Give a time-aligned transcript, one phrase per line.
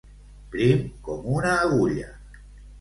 [0.55, 2.11] Prim com una agulla.